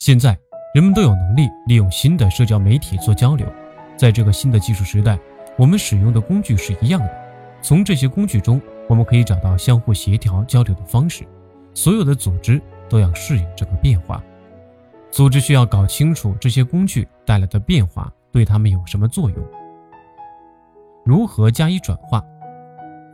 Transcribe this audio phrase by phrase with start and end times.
[0.00, 0.34] 现在
[0.74, 3.46] 人们都有能力利用新的社交媒体做交流，
[3.98, 5.18] 在这个新的技术时代，
[5.58, 7.10] 我们使用的工具是一样的。
[7.60, 8.58] 从这些工具中，
[8.88, 11.22] 我们可以找到相互协调交流的方式。
[11.74, 12.58] 所有的组织
[12.88, 14.24] 都要适应这个变化，
[15.10, 19.46] 组织需要搞清楚这些工具带来的变化对他们有什么作用，
[21.04, 22.24] 如何加以转化。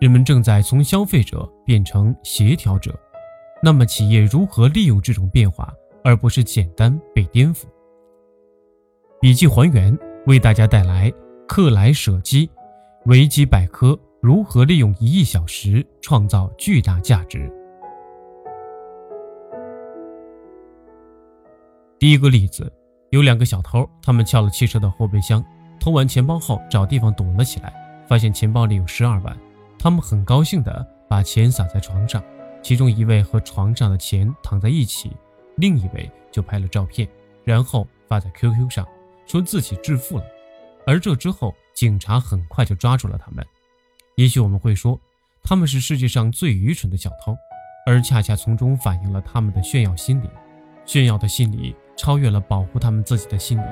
[0.00, 2.96] 人们正在从消费者变成协调者，
[3.61, 5.75] 那么企业如何利用这种变化，
[6.07, 7.64] 而不是简单被颠覆？
[9.20, 11.12] 笔记还原为大家带来
[11.48, 12.48] 克莱舍基
[13.06, 17.52] 维基百科：如何利用一亿小时创造巨大价值？
[21.98, 22.73] 第一个例子，
[23.11, 25.45] 有两个小偷，他们撬了汽车的后备箱，
[25.80, 27.75] 偷完钱包后找地方躲了起来，
[28.06, 29.36] 发现钱包里有十二万。
[29.77, 32.23] 他们很高兴地把钱撒在床上，
[32.62, 35.11] 其中一位和床上的钱躺在一起，
[35.56, 37.09] 另一位就拍了照片，
[37.45, 38.87] 然后发在 QQ 上，
[39.27, 40.24] 说自己致富了。
[40.86, 43.44] 而这之后，警察很快就抓住了他们。
[44.14, 44.98] 也许我们会说，
[45.42, 47.36] 他们是世界上最愚蠢的小偷，
[47.86, 50.31] 而恰恰从中反映了他们的炫耀心理。
[50.84, 53.66] 炫耀的心理超越了保护他们自己的心理。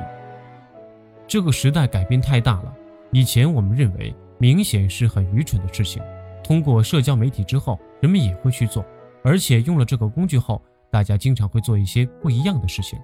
[1.26, 2.74] 这个时代改变太大了，
[3.12, 4.14] 以前我们认为。
[4.36, 6.02] 明显是很愚蠢的事情。
[6.42, 8.84] 通过社交媒体之后，人们也会去做，
[9.22, 10.60] 而且用了这个工具后，
[10.94, 12.96] 大家经常会做一些不一样的事情。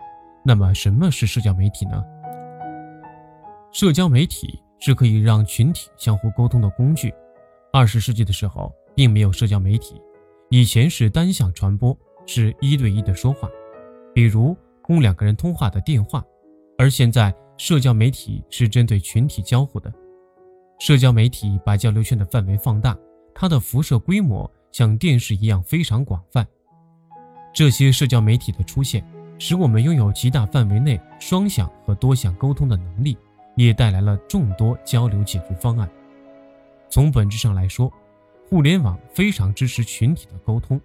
[0.44, 2.00] 那么，什么是社交媒体呢？
[3.72, 7.12] 社交媒体是可以让群体相互沟通的工具。
[7.72, 10.00] 二十世纪的时候，并没有社交媒体，
[10.50, 13.48] 以前是单向传播，是一对一的说话，
[14.14, 16.24] 比如供两个人通话的电话。
[16.78, 19.92] 而现在，社交媒体是针对群体交互的。
[20.78, 22.96] 社交媒体把交流圈的范围放大，
[23.34, 26.46] 它的辐射规模像电视一样非常广泛。
[27.52, 29.04] 这些社交媒体的出现，
[29.38, 33.16] 使我们拥有极大范围内双向和多项沟通的能力，
[33.56, 35.90] 也带来了众多交流解决方案。
[36.88, 37.92] 从本质上来说，
[38.48, 40.80] 互联网非常支持群体的沟通。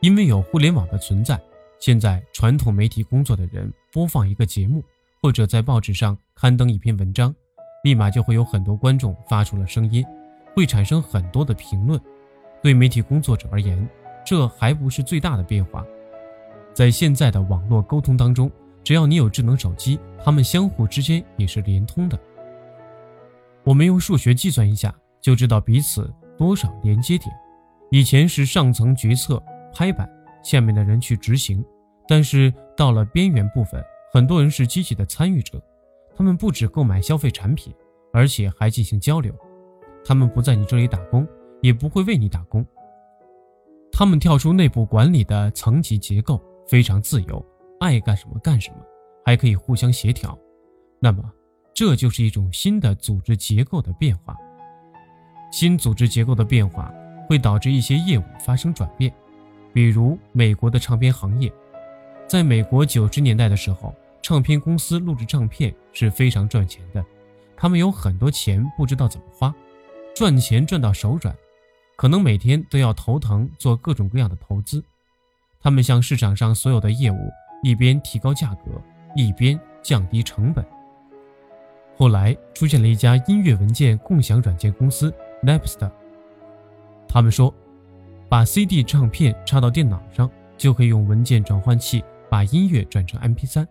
[0.00, 1.40] 因为有互联网的存在，
[1.80, 4.82] 现在传统媒体工作的人播放一个节目，
[5.22, 7.34] 或者在报纸上刊登一篇文章。
[7.82, 10.04] 立马就会有很多观众发出了声音，
[10.54, 12.00] 会产生很多的评论。
[12.62, 13.88] 对媒体工作者而言，
[14.26, 15.86] 这还不是最大的变化。
[16.74, 18.50] 在现在的网络沟通当中，
[18.82, 22.18] 只要你有智能手机，它们相互之间也是连通的。
[23.62, 27.34] 我们用数学计算一下，就知道彼此多少连接点。
[27.90, 29.40] 以前是上层决策
[29.72, 30.10] 拍板，
[30.42, 31.64] 下面的人去执行，
[32.08, 33.82] 但是到了边缘部分，
[34.12, 35.62] 很多人是积极的参与者。
[36.16, 37.72] 他们不只购买消费产品，
[38.12, 39.32] 而且还进行交流。
[40.04, 41.26] 他们不在你这里打工，
[41.62, 42.66] 也不会为你打工。
[43.98, 47.42] 他们跳出内部管理的层级结构，非常自由，
[47.80, 48.76] 爱干什么干什么，
[49.24, 50.38] 还可以互相协调。
[51.00, 51.24] 那么，
[51.72, 54.36] 这就是一种新的组织结构的变化。
[55.50, 56.92] 新组织结构的变化
[57.26, 59.10] 会导致一些业务发生转变，
[59.72, 61.50] 比如美国的唱片行业，
[62.28, 63.94] 在美国九十年代的时候。
[64.20, 67.02] 唱片公司录制唱片是非常赚钱的，
[67.56, 69.54] 他们有很多钱不知道怎么花，
[70.16, 71.34] 赚钱赚到手软，
[71.96, 74.82] 可能每天都要头疼做各种各样的投资。
[75.60, 77.16] 他们向市场上所有的业务
[77.62, 78.70] 一边提高价格，
[79.16, 80.64] 一边降低成本。
[81.96, 85.12] 后来出现了一家音乐文件共享软件公司
[85.42, 85.90] Napster，
[87.08, 87.52] 他们说，
[88.28, 93.66] 把 CD 唱片插到电脑上，就可以用文件转换器把音乐转成 MP3。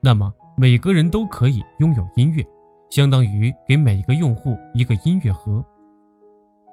[0.00, 2.42] 那么每个人都可以拥有音乐，
[2.90, 5.62] 相当于给每一个用户一个音乐盒。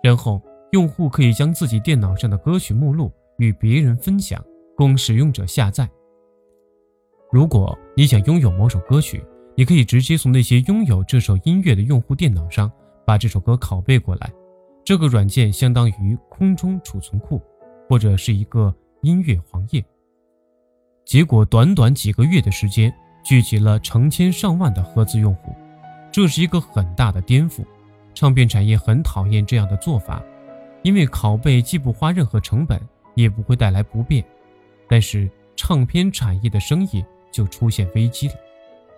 [0.01, 4.43] 然后用户可以将自己电脑上的歌曲目录与别人分享，
[4.75, 5.89] 供使用者下载。
[7.31, 9.23] 如果你想拥有某首歌曲，
[9.55, 12.71] 你可以直接从那些拥有这首音乐的用户电脑上
[13.05, 14.31] 把这首歌拷贝过来。
[14.83, 17.41] 这个软件相当于空中储存库，
[17.87, 19.83] 或者是一个音乐黄页。
[21.05, 22.93] 结果短短几个月的时间。
[23.21, 25.53] 聚集了成千上万的合资用户，
[26.09, 27.65] 这是一个很大的颠覆。
[28.15, 30.23] 唱片产业很讨厌这样的做法，
[30.81, 32.79] 因为拷贝既不花任何成本，
[33.15, 34.23] 也不会带来不便。
[34.87, 38.33] 但是唱片产业的生意就出现危机了。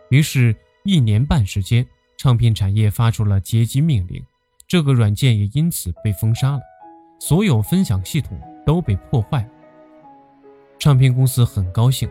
[0.10, 1.86] 于是，一年半时间，
[2.18, 4.24] 唱片产业发出了劫机命令，
[4.68, 6.62] 这个软件也因此被封杀了，
[7.20, 9.50] 所有分享系统都被破坏了。
[10.80, 12.10] 唱片公司很高兴。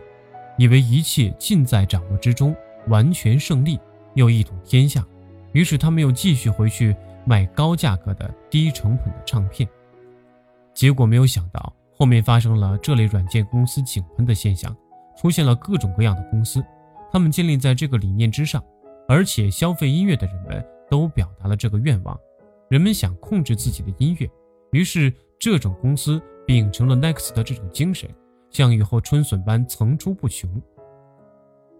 [0.57, 2.55] 以为一切尽在掌握之中，
[2.87, 3.79] 完全胜利，
[4.13, 5.03] 又一统天下。
[5.53, 6.95] 于是他们又继续回去
[7.25, 9.67] 卖高价格的低成本的唱片。
[10.73, 14.75] 结果没有想到，后面发生了这类软件公司井喷的现象，
[15.17, 16.63] 出现了各种各样的公司，
[17.11, 18.63] 他们建立在这个理念之上，
[19.07, 22.17] 而且消费音乐的人们都表达了这个愿望，
[22.69, 24.29] 人们想控制自己的音乐，
[24.71, 28.09] 于是这种公司秉承了 Next 的这种精神，
[28.49, 30.49] 像雨后春笋般层出不穷。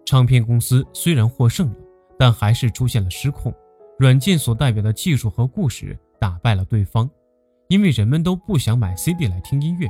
[0.04, 1.76] 唱片公司虽然获胜了，
[2.18, 3.52] 但还是出现了失控。
[4.02, 7.08] 软件所代表的技术和故事打败了对方，
[7.68, 9.88] 因为人们都不想买 CD 来听音乐。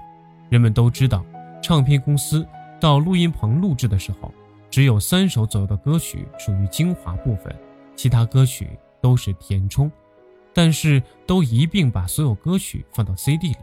[0.50, 1.24] 人们都知道，
[1.62, 2.46] 唱片公司
[2.78, 4.30] 到录音棚录制的时候，
[4.68, 7.56] 只有三首左右的歌曲属于精华部分，
[7.96, 8.68] 其他歌曲
[9.00, 9.90] 都是填充。
[10.52, 13.56] 但是都一并把所有歌曲放到 CD 里，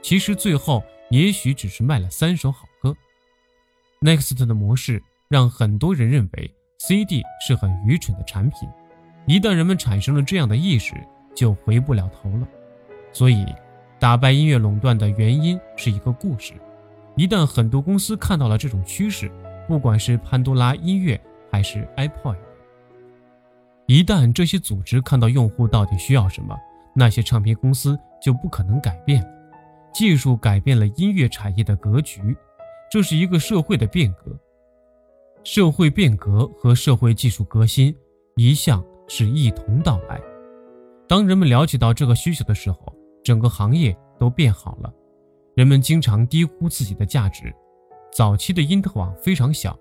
[0.00, 2.96] 其实最后也许只是卖了三首好歌。
[4.00, 5.02] Next 的模式。
[5.28, 8.68] 让很多人认为 CD 是很愚蠢的产品，
[9.26, 10.94] 一旦人们产生了这样的意识，
[11.34, 12.46] 就回不了头了。
[13.12, 13.46] 所以，
[13.98, 16.52] 打败音乐垄断的原因是一个故事。
[17.16, 19.30] 一旦很多公司看到了这种趋势，
[19.66, 21.18] 不管是潘多拉音乐
[21.50, 22.36] 还是 iPod，
[23.86, 26.56] 一旦这些组织看到用户到底需要什么，
[26.94, 29.24] 那些唱片公司就不可能改变。
[29.92, 32.36] 技术改变了音乐产业的格局，
[32.90, 34.36] 这是一个社会的变革。
[35.44, 37.94] 社会变革和社会技术革新
[38.34, 40.20] 一向是一同到来。
[41.06, 42.92] 当人们了解到这个需求的时候，
[43.22, 44.92] 整个行业都变好了。
[45.54, 47.54] 人们经常低估自己的价值。
[48.10, 49.76] 早期的因特网非常小，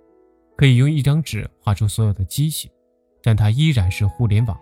[0.55, 2.69] 可以用一张纸画出所有的机器，
[3.21, 4.59] 但它依然是互联网。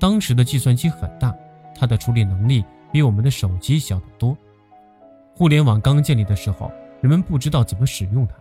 [0.00, 1.34] 当时的计算机很大，
[1.74, 4.36] 它的处理能力比我们的手机小得多。
[5.34, 6.70] 互联网刚建立的时候，
[7.00, 8.34] 人们不知道怎么使用它，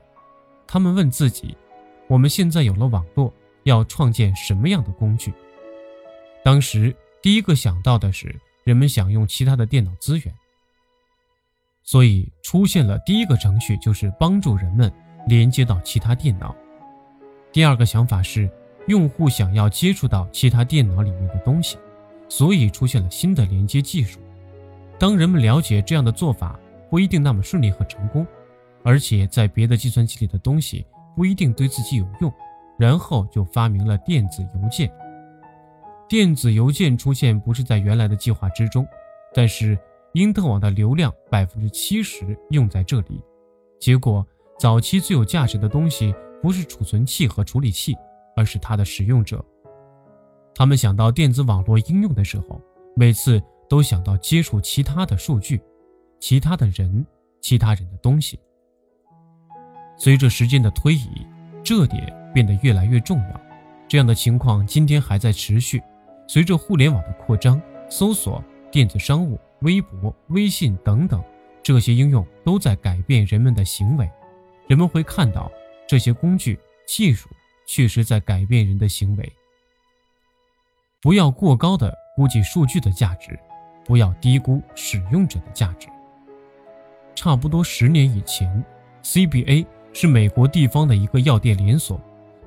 [0.67, 1.55] 他们问自己。
[2.07, 3.33] 我们现在有了网络，
[3.67, 5.33] 要创建什么样的工具？
[6.43, 8.33] 当时第一个想到的是
[8.63, 10.33] 人们想用其他的电脑资源，
[11.83, 14.91] 所以出现了第一个程序，就是帮助人们
[15.27, 16.55] 连接到其他电脑。
[17.51, 18.49] 第二个想法是
[18.87, 21.77] 用户想要接触到其他电脑里面的东西，
[22.29, 24.19] 所以出现了新的连接技术。
[24.97, 26.59] 当人们了解这样的做法
[26.89, 28.25] 不一定那么顺利和成功，
[28.83, 30.85] 而且在别的计算机里的东西。
[31.15, 32.31] 不一定对自己有用，
[32.77, 34.91] 然后就发明了电子邮件。
[36.07, 38.87] 电子邮件出现不是在原来的计划之中，
[39.33, 39.77] 但是
[40.13, 43.21] 因特网的流量百分之七十用在这里。
[43.79, 44.25] 结果，
[44.57, 47.95] 早期最有价值的东西不是储存器和处理器，
[48.35, 49.43] 而是它的使用者。
[50.55, 52.59] 他们想到电子网络应用的时候，
[52.95, 55.61] 每次都想到接触其他的数据、
[56.19, 57.05] 其他的人、
[57.41, 58.39] 其他人的东西。
[59.97, 61.09] 随着时间的推移，
[61.63, 63.41] 这点变得越来越重要。
[63.87, 65.81] 这样的情况今天还在持续。
[66.27, 71.23] 随着互联网的扩张，搜索、电子商务、微博、微信等等
[71.63, 74.07] 这些应用都在改变人们的行为。
[74.67, 75.51] 人们会看到
[75.87, 77.27] 这些工具技术
[77.65, 79.33] 确实在改变人的行为。
[81.01, 83.35] 不要过高的估计数据的价值，
[83.83, 85.87] 不要低估使用者的价值。
[87.15, 88.63] 差不多十年以前
[89.01, 89.65] ，CBA。
[89.93, 91.99] 是美国地方的一个药店连锁，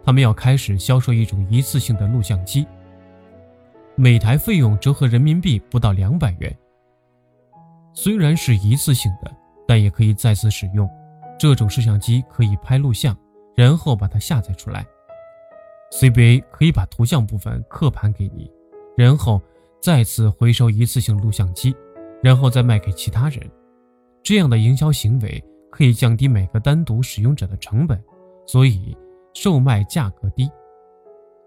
[0.05, 2.67] 他们要开始销售一种一次性的录像机，
[3.97, 6.56] 每台费用折合人民币不到两百元。
[7.93, 9.31] 虽然是一次性的，
[9.67, 10.88] 但也可以再次使用。
[11.38, 13.17] 这种摄像机可以拍录像，
[13.56, 14.87] 然后把它下载出来。
[15.92, 18.50] CBA 可以把图像部分刻盘给你，
[18.97, 19.40] 然后
[19.80, 21.75] 再次回收一次性录像机，
[22.23, 23.40] 然后再卖给其他人。
[24.23, 25.42] 这样的营销行为。
[25.73, 28.02] 可以降低每个单独使用者的成本，
[28.45, 28.95] 所以
[29.34, 30.50] 售卖价格低。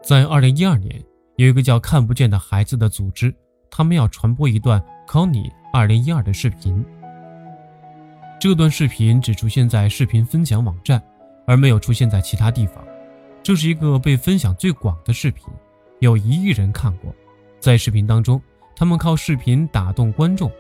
[0.02, 1.04] 在二零一二年，
[1.38, 3.34] 有一个叫“看不见的孩子”的组织，
[3.70, 6.86] 他们要传播一段 Connie 二零一二的视频。
[8.40, 11.02] 这段视频只出现在视频分享网站，
[11.48, 12.84] 而没有出现在其他地方。
[13.42, 15.46] 这是一个被分享最广的视频，
[16.00, 17.14] 有一亿人看过。
[17.60, 18.42] 在视频当中，
[18.76, 20.52] 他们靠视频打动观众，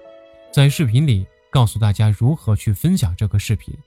[0.51, 1.25] 在视频里。
[1.53, 3.77] 告诉大家如何去分享这个视频，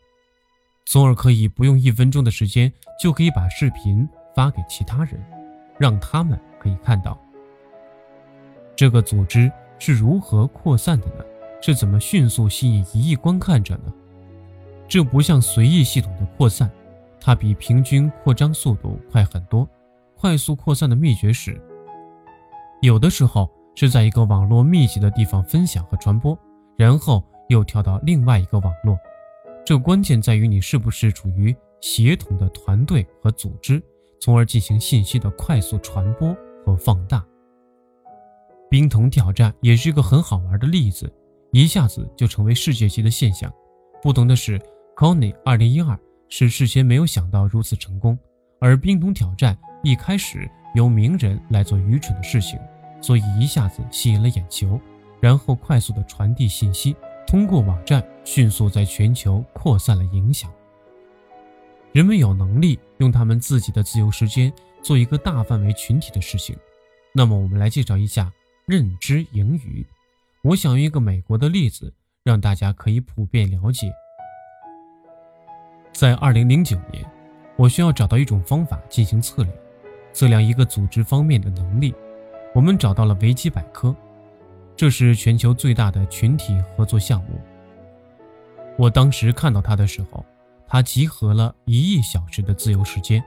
[0.88, 5.21] 从而可以不用一分钟的时间就可以把视频发给其他人，
[5.78, 7.19] 让他们可以看到
[8.76, 11.25] 这个组织是如何扩散的呢？
[11.61, 13.93] 是怎么迅速吸引一亿观看者呢？
[14.88, 16.71] 这不像随意系统的扩散，
[17.21, 19.69] 它比平均扩张速度快很多。
[20.16, 21.61] 快速扩散的秘诀是，
[22.81, 26.38] 有的时候是在一个网络密集的地方分享和传播，
[26.76, 27.23] 然后。
[27.49, 28.99] 又跳到另外一个网络，
[29.67, 33.83] 这关键在于你是不是处于协同的团队和组织，
[34.21, 36.33] 从而进行信息的快速传播
[36.65, 37.27] 和放大。
[38.71, 41.13] 冰桶挑战也是一个很好玩的例子，
[41.51, 43.53] 一下子就成为世界级的现象。
[44.01, 48.17] 不同的是 c o n n y 二零一二是事先没有想到如此成功，
[48.61, 52.57] 而冰桶挑战一开始由名人来做愚蠢的事情，
[53.03, 54.81] 所以一下子吸引了眼球，
[55.21, 56.95] 然后快速的传递信息，
[57.26, 60.50] 通过网站迅速在全球扩散了影响。
[61.92, 64.52] 人们有能力用他们自己的自由时间
[64.83, 66.56] 做一个大范围群体的事情。
[67.12, 68.30] 那么，我们来介绍一下
[68.66, 69.85] 认知盈余。
[70.42, 71.92] 我想用一个美国的例子，
[72.23, 73.90] 让大家可以普遍了解。
[75.92, 77.04] 在二零零九年，
[77.56, 79.54] 我需要找到一种方法进行测量，
[80.12, 81.95] 测量一个组织方面的能力。
[82.54, 83.97] 我们找到了维基百科，
[84.76, 87.40] 这是全球最大的群体合作项目。
[88.78, 90.25] 我当时看到它的时候。
[90.68, 93.23] 它集合了一亿小时的自由时间，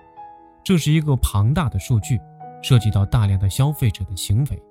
[0.62, 2.20] 这是一个庞大的数据，
[2.62, 4.62] 涉及到大量的消费者的行为。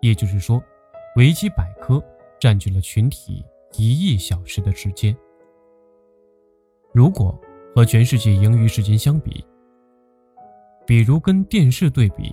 [0.00, 0.62] 也就是说，
[1.16, 2.00] 维基百科
[2.40, 3.44] 占据了群体
[3.76, 5.16] 一亿小时的时间。
[6.92, 7.36] 如果
[7.74, 9.44] 和全世界盈余时间相比，
[10.86, 12.32] 比如跟电视对比，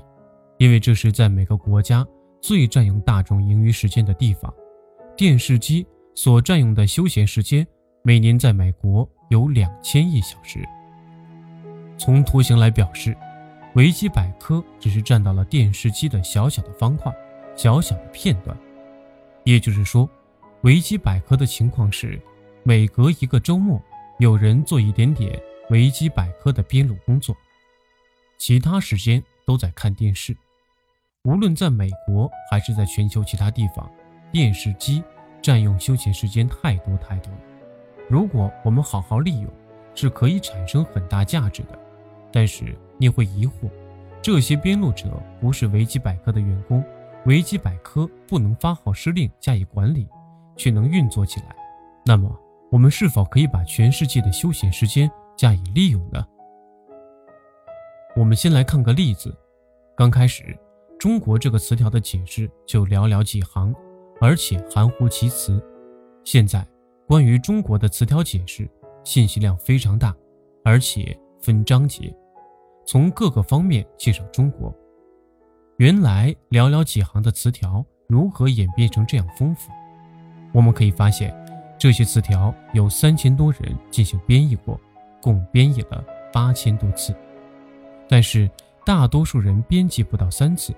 [0.60, 2.06] 因为这是在每个国家
[2.44, 4.54] 最占用大众盈余时间的地方，
[5.16, 7.66] 电视机所占用的休闲时间，
[8.04, 9.10] 每年在美国。
[9.30, 10.60] 有两千亿小时。
[11.98, 13.18] 从图形来表示，
[13.74, 17.12] 维基百科只是占到了电视机的小小的方块、
[17.56, 18.56] 小小的片段。
[19.44, 20.08] 也就是说，
[20.62, 22.22] 维基百科的情况是，
[22.62, 23.82] 每隔一个周末，
[24.20, 27.36] 有人做一点点维基百科的编录工作，
[28.38, 30.38] 其他时间都在看电视。
[31.26, 33.90] 无论在美国还是在全球其他地方，
[34.30, 35.02] 电视机
[35.42, 37.40] 占用休闲时间太多太多了。
[38.10, 39.50] 如果我们好好利用，
[39.96, 41.80] 是可以产生很大价值的。
[42.30, 43.70] 但是你会疑惑，
[44.22, 46.84] 这些编录者不是维基百科的员工，
[47.26, 50.10] 维基百科不能发号施令加以管理，
[50.58, 51.56] 却能运作起来。
[52.06, 52.30] 那么，
[52.70, 56.28] 我们是否可以把全世界的休闲时间加以利用呢？
[58.14, 59.34] 我们先来看个例子。
[59.96, 60.58] 刚开始，
[61.04, 63.76] 中国这个词条的解释就寥寥几行，
[64.22, 65.62] 而且含糊其辞。
[66.24, 66.66] 现在。
[67.06, 68.66] 关于中国的词条解释，
[69.04, 70.16] 信息量非常大，
[70.64, 72.16] 而且分章节，
[72.88, 74.74] 从各个方面介绍中国。
[75.76, 79.70] 原来寥寥几行的词条如何演变成这样丰富？
[80.54, 81.36] 我们可以发现，
[81.78, 84.80] 这些词条有三千多人进行编译过，
[85.22, 87.14] 共编译了八千多次。
[88.08, 88.50] 但是
[88.86, 90.74] 大多数人编辑不到三次，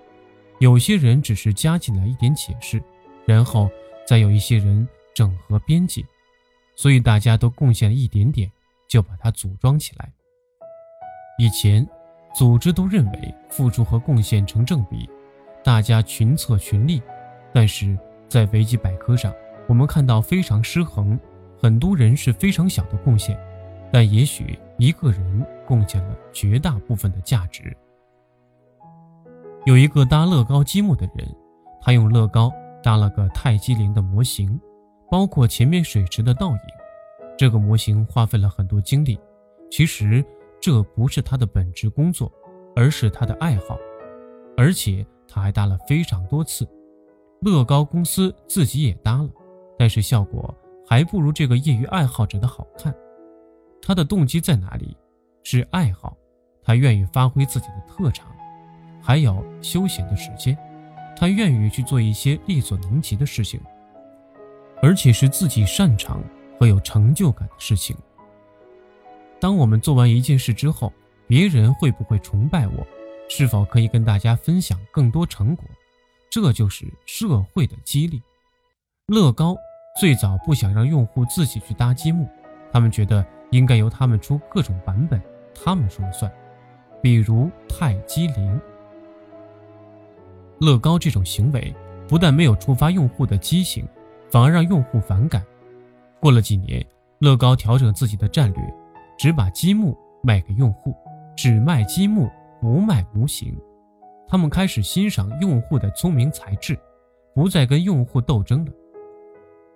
[0.60, 2.82] 有些人只是加进来一点解释，
[3.26, 3.70] 然后
[4.08, 6.06] 再有一些人整合编辑。
[6.76, 8.52] 所以大家都贡献了一点点，
[8.88, 10.12] 就把它组装起来。
[11.38, 11.88] 以前，
[12.36, 15.10] 组织都认为付出和贡献成正比，
[15.64, 17.02] 大家群策群力。
[17.54, 17.98] 但是
[18.28, 19.34] 在维基百科上，
[19.68, 21.18] 我们看到非常失衡，
[21.62, 23.40] 很多人是非常小的贡献，
[23.92, 27.76] 但也许一个人贡献了绝大部分的价值。
[29.66, 31.28] 有一个搭乐高积木的人，
[31.82, 32.52] 他用乐高
[32.84, 34.60] 搭了个泰姬陵的模型。
[35.08, 36.60] 包括前面水池的倒影，
[37.38, 39.18] 这个模型花费了很多精力。
[39.70, 40.26] 其实
[40.60, 42.30] 这不是他的本职工作，
[42.76, 43.78] 而是他的爱好，
[44.58, 46.68] 而且他还搭了非常多次。
[47.42, 49.30] 乐高公司自己也搭了，
[49.78, 50.54] 但是效果
[50.88, 52.94] 还不如这个业余爱好者的好看。
[53.82, 54.98] 他的动机在哪里？
[55.44, 56.18] 是爱好，
[56.64, 58.28] 他愿意发挥自己的特长，
[59.06, 60.58] 还有休闲的时间，
[61.16, 63.62] 他愿意去做一些力所能及的事情。
[64.82, 66.24] 而且是自己擅长
[66.60, 67.96] 和有成就感的事情。
[69.40, 70.92] 当我们做完一件事之后，
[71.28, 72.86] 别人会不会崇拜我？
[73.30, 75.66] 是否可以跟大家分享更多成果？
[76.30, 78.22] 这就是社会的激励。
[79.08, 79.56] 乐高
[80.00, 82.28] 最早不想让用户自己去搭积木，
[82.72, 85.22] 他们觉得应该由他们出各种版本，
[85.64, 86.32] 他们说了算。
[87.02, 88.60] 比如泰姬陵。
[90.60, 91.74] 乐高这种行为
[92.08, 93.88] 不但没有触发用户的畸形。
[94.28, 95.46] 反而让用户反感。
[96.20, 96.86] 过了几年，
[97.20, 98.62] 乐高调整自己的战略，
[99.18, 100.94] 只把积木卖给用户，
[101.38, 103.56] 只卖积木不卖模型。
[104.28, 106.78] 他们开始欣赏用户的聪明才智，
[107.34, 108.72] 不再跟用户斗争了。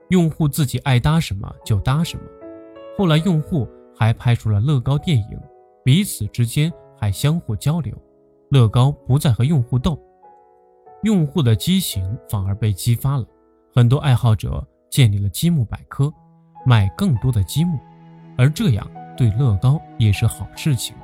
[0.09, 2.23] 用户自己爱搭什么就搭什么。
[2.97, 5.39] 后来，用户还拍出了乐高电影，
[5.85, 7.95] 彼此之间还相互交流。
[8.49, 9.97] 乐高不再和用户斗，
[11.03, 13.25] 用户的激情反而被激发了。
[13.73, 16.11] 很多爱好者建立了积木百科，
[16.65, 17.79] 买更多的积木，
[18.37, 20.95] 而这样对乐高也是好事情。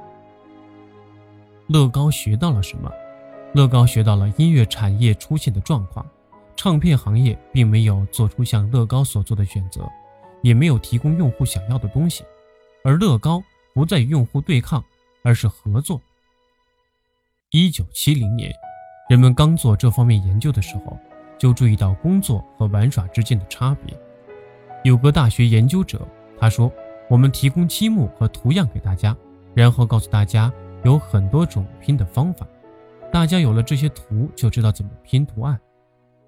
[1.68, 2.92] 乐高学到了什么？
[3.54, 6.06] 乐高学到了音乐产业出现的状况，
[6.58, 9.90] 唱片行业并没有做出像乐高所做的选择，
[10.42, 12.24] 也没有提供用户想要的东西，
[12.84, 13.42] 而乐高
[13.74, 14.84] 不再与用户对抗，
[15.24, 16.02] 而是合作。
[17.52, 18.54] 一九七零年，
[19.08, 20.98] 人们刚做这方面研究的时候，
[21.38, 23.96] 就注意到工作和玩耍之间的差别。
[24.84, 26.02] 有个大学研究者，
[26.40, 26.72] 他说
[27.08, 29.16] ：“我们提供积木和图样给大家，
[29.54, 30.52] 然后告诉大家
[30.84, 32.48] 有很多种拼的方法。
[33.12, 35.60] 大家有了这些图，就知道怎么拼图案。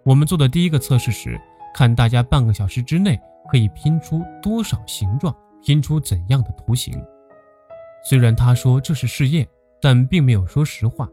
[0.04, 1.40] 我们做的第一个测试时，
[1.74, 3.20] 看大家半个小时之内
[3.52, 7.04] 可以拼出多少形状，拼出怎样的图形。
[8.06, 9.48] 虽然他说这是试验，
[9.82, 11.10] 但并没有说实话。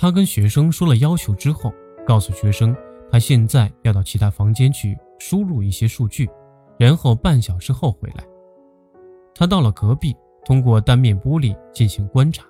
[0.00, 1.72] 他跟学生说了要求之后，
[2.06, 2.74] 告诉学生
[3.10, 6.30] 他现在要到其他房间去输入一些数据，
[6.78, 8.24] 然后半小时后回来。
[9.34, 10.14] 他到了隔壁，
[10.44, 12.44] 通过单面玻璃进行观察。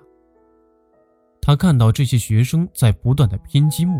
[1.41, 3.99] 他看到这些学生在不断的拼积木，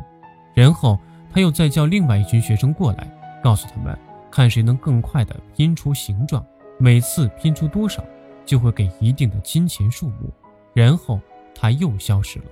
[0.54, 1.00] 然后
[1.34, 3.98] 他又再叫另外一群学生过来，告诉他们
[4.30, 6.46] 看谁能更快的拼出形状，
[6.78, 8.04] 每次拼出多少。
[8.46, 10.34] 就会给一定的金钱数目，
[10.74, 11.20] 然后
[11.54, 12.46] 他又消失了。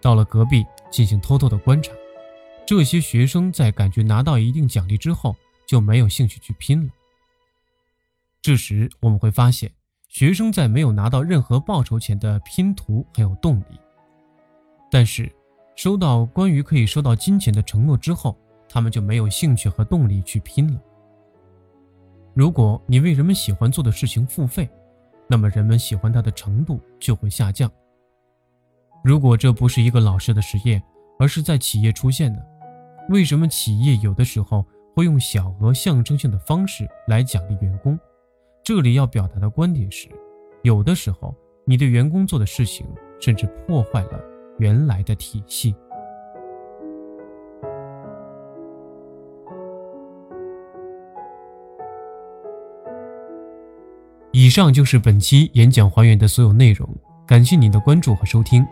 [0.00, 1.92] 到了隔壁进行偷偷的观察，
[2.66, 5.34] 这些学生在感觉拿到一定奖励之后
[5.66, 6.92] 就没有兴趣去拼了。
[8.42, 9.70] 这时我们会发现，
[10.08, 13.78] 学生在没有拿到任何报酬前的拼图很有动力，
[14.90, 15.30] 但是
[15.76, 18.36] 收到关于可以收到金钱的承诺之后，
[18.68, 20.80] 他们就没有兴趣和动力去拼了。
[22.34, 24.68] 如果你为人们喜欢做的事情付费，
[25.28, 27.70] 那么人们喜欢它的程度就会下降。
[29.02, 30.82] 如果这不是一个老师的实验，
[31.18, 32.46] 而是在企业出现的，
[33.08, 34.64] 为什么企业有的时候
[34.94, 37.98] 会用小额象征性的方式来奖励员工？
[38.62, 40.08] 这里要表达的观点是，
[40.62, 42.86] 有的时候你对员工做的事情，
[43.20, 44.20] 甚至破坏了
[44.58, 45.74] 原来的体系。
[54.32, 56.88] 以上就是本期演讲还原的所有内容，
[57.26, 58.64] 感谢您的关注和收听。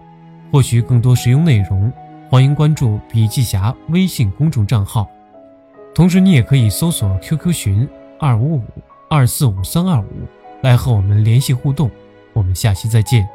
[0.50, 1.92] 获取更多实用内容，
[2.30, 5.06] 欢迎关注笔记侠微信公众账号。
[5.94, 8.62] 同时，你也可以搜索 QQ 群二五五
[9.10, 10.06] 二四五三二五
[10.62, 11.90] 来和我们联系互动。
[12.32, 13.28] 我们下期再见。